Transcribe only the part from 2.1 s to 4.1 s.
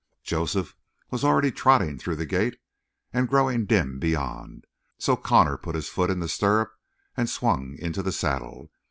the gate and growing dim